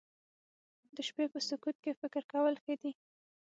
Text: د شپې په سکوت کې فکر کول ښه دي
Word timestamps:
د 0.95 0.97
شپې 1.07 1.25
په 1.33 1.39
سکوت 1.47 1.77
کې 1.83 1.91
فکر 2.01 2.23
کول 2.31 2.53
ښه 2.63 2.73
دي 2.81 2.91